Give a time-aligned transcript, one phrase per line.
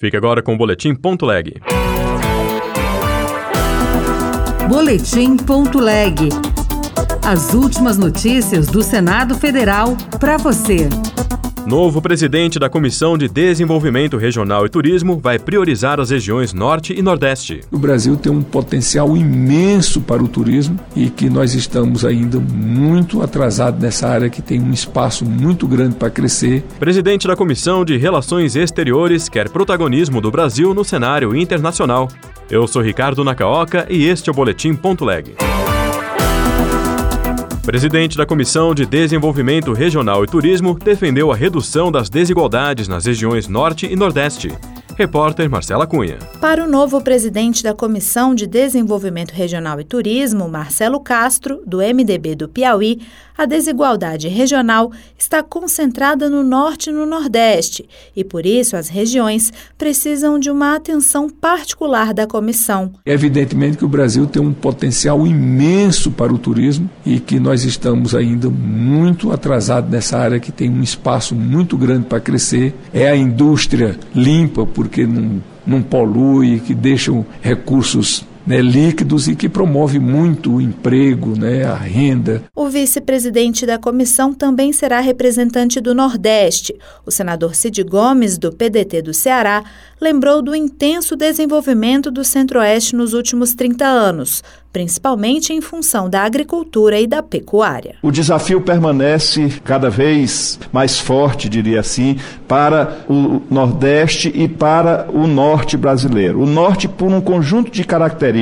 [0.00, 1.60] Fique agora com o Boletim Ponto Leg.
[4.66, 6.30] Boletim Ponto Leg.
[7.22, 10.88] As últimas notícias do Senado Federal para você.
[11.66, 17.02] Novo presidente da Comissão de Desenvolvimento Regional e Turismo vai priorizar as regiões Norte e
[17.02, 17.60] Nordeste.
[17.70, 23.22] O Brasil tem um potencial imenso para o turismo e que nós estamos ainda muito
[23.22, 26.64] atrasados nessa área que tem um espaço muito grande para crescer.
[26.78, 32.08] Presidente da Comissão de Relações Exteriores quer protagonismo do Brasil no cenário internacional.
[32.50, 35.34] Eu sou Ricardo Nakaoka e este é o Boletim Ponto Leg.
[37.70, 43.46] Presidente da Comissão de Desenvolvimento Regional e Turismo defendeu a redução das desigualdades nas regiões
[43.46, 44.50] Norte e Nordeste.
[44.96, 46.18] Repórter Marcela Cunha.
[46.40, 52.34] Para o novo presidente da Comissão de Desenvolvimento Regional e Turismo, Marcelo Castro, do MDB
[52.34, 53.00] do Piauí,
[53.40, 59.50] a desigualdade regional está concentrada no norte e no nordeste e, por isso, as regiões
[59.78, 62.92] precisam de uma atenção particular da comissão.
[63.06, 67.64] É evidentemente que o Brasil tem um potencial imenso para o turismo e que nós
[67.64, 72.74] estamos ainda muito atrasados nessa área que tem um espaço muito grande para crescer.
[72.92, 79.48] É a indústria limpa, porque não, não polui, que deixam recursos né, líquidos e que
[79.48, 82.42] promove muito o emprego, né, a renda.
[82.52, 86.74] O vice-presidente da comissão também será representante do Nordeste.
[87.06, 89.62] O senador Cid Gomes, do PDT do Ceará,
[90.00, 94.42] lembrou do intenso desenvolvimento do Centro-Oeste nos últimos 30 anos,
[94.72, 97.96] principalmente em função da agricultura e da pecuária.
[98.02, 105.26] O desafio permanece cada vez mais forte, diria assim, para o Nordeste e para o
[105.26, 106.40] Norte brasileiro.
[106.40, 108.39] O Norte, por um conjunto de características,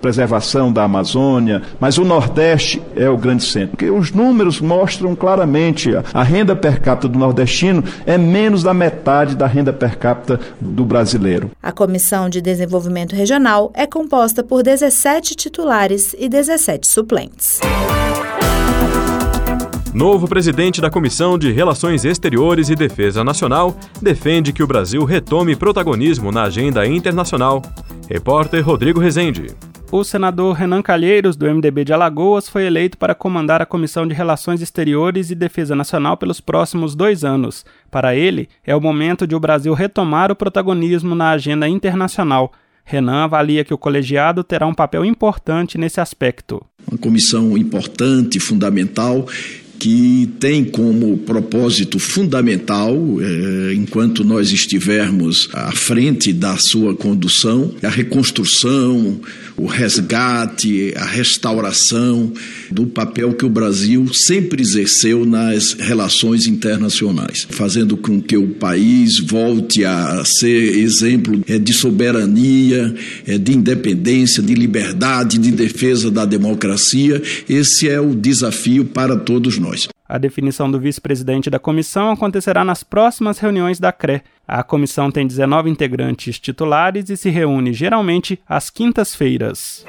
[0.00, 3.70] preservação da Amazônia, mas o Nordeste é o grande centro.
[3.70, 9.36] Porque os números mostram claramente a renda per capita do nordestino é menos da metade
[9.36, 11.50] da renda per capita do brasileiro.
[11.62, 17.60] A Comissão de Desenvolvimento Regional é composta por 17 titulares e 17 suplentes.
[19.92, 25.56] Novo presidente da Comissão de Relações Exteriores e Defesa Nacional defende que o Brasil retome
[25.56, 27.62] protagonismo na agenda internacional.
[28.08, 29.48] Repórter Rodrigo Rezende.
[29.92, 34.14] O senador Renan Calheiros, do MDB de Alagoas, foi eleito para comandar a Comissão de
[34.14, 37.66] Relações Exteriores e Defesa Nacional pelos próximos dois anos.
[37.90, 42.50] Para ele, é o momento de o Brasil retomar o protagonismo na agenda internacional.
[42.82, 46.64] Renan avalia que o colegiado terá um papel importante nesse aspecto.
[46.90, 49.26] Uma comissão importante, fundamental,
[49.78, 57.88] que tem como propósito fundamental, eh, enquanto nós estivermos à frente da sua condução, a
[57.88, 59.20] reconstrução,
[59.56, 62.32] o resgate, a restauração
[62.70, 69.18] do papel que o Brasil sempre exerceu nas relações internacionais, fazendo com que o país
[69.18, 72.94] volte a ser exemplo eh, de soberania,
[73.26, 77.22] eh, de independência, de liberdade, de defesa da democracia.
[77.48, 79.67] Esse é o desafio para todos nós.
[80.08, 84.22] A definição do vice-presidente da comissão acontecerá nas próximas reuniões da CRE.
[84.46, 89.84] A comissão tem 19 integrantes titulares e se reúne geralmente às quintas-feiras.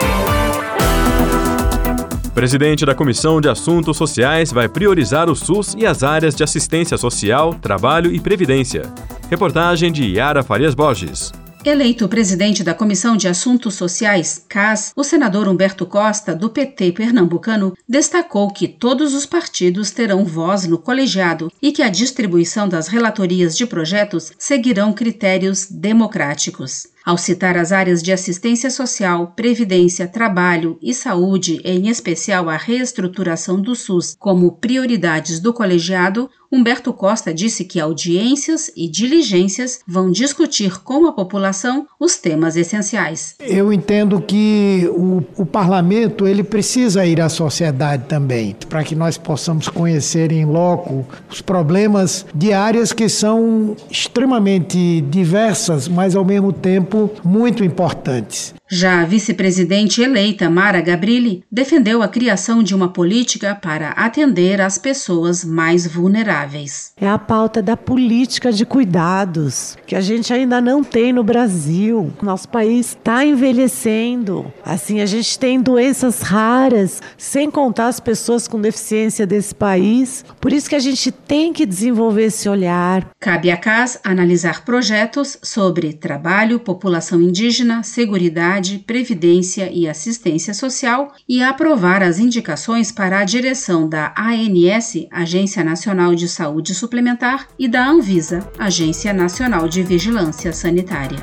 [2.34, 6.98] Presidente da Comissão de Assuntos Sociais vai priorizar o SUS e as áreas de assistência
[6.98, 8.84] social, trabalho e previdência.
[9.30, 11.32] Reportagem de Yara Farias Borges.
[11.66, 17.78] Eleito presidente da Comissão de Assuntos Sociais, CAS, o senador Humberto Costa, do PT pernambucano,
[17.88, 23.58] destacou que todos os partidos terão voz no colegiado e que a distribuição das relatorias
[23.58, 26.88] de projetos seguirão critérios democráticos.
[27.06, 33.60] Ao citar as áreas de assistência social, previdência, trabalho e saúde, em especial a reestruturação
[33.62, 40.80] do SUS, como prioridades do colegiado, Humberto Costa disse que audiências e diligências vão discutir
[40.80, 43.36] com a população os temas essenciais.
[43.40, 49.16] Eu entendo que o, o parlamento ele precisa ir à sociedade também, para que nós
[49.16, 56.52] possamos conhecer em loco os problemas de áreas que são extremamente diversas, mas ao mesmo
[56.52, 56.89] tempo
[57.24, 58.54] muito importantes.
[58.72, 64.78] Já a vice-presidente eleita Mara Gabrilli defendeu a criação de uma política para atender as
[64.78, 66.94] pessoas mais vulneráveis.
[66.96, 72.14] É a pauta da política de cuidados, que a gente ainda não tem no Brasil.
[72.22, 74.54] Nosso país está envelhecendo.
[74.64, 80.24] Assim, a gente tem doenças raras, sem contar as pessoas com deficiência desse país.
[80.40, 83.10] Por isso que a gente tem que desenvolver esse olhar.
[83.20, 91.12] Cabe a CAS analisar projetos sobre trabalho, população população indígena, seguridade, previdência e assistência social
[91.28, 97.68] e aprovar as indicações para a direção da ANS, Agência Nacional de Saúde Suplementar, e
[97.68, 101.20] da Anvisa, Agência Nacional de Vigilância Sanitária.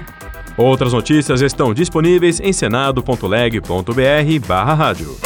[0.58, 5.16] Outras notícias estão disponíveis em senado.leg.br/rádio.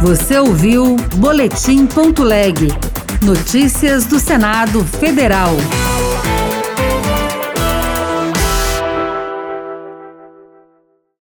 [0.00, 2.68] Você ouviu Boletim.leg.
[3.22, 5.50] Notícias do Senado Federal.